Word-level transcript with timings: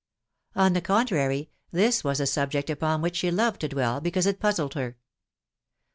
On 0.55 0.73
the 0.73 0.81
contrary, 0.81 1.51
this 1.71 2.03
was 2.03 2.19
a 2.19 2.25
subject 2.25 2.71
upon 2.71 3.03
which 3.03 3.17
she 3.17 3.29
loved 3.29 3.61
to 3.61 3.67
dwell, 3.67 4.01
because 4.01 4.25
it 4.25 4.39
puuded 4.39 4.73
her. 4.73 4.89
The 4.89 4.95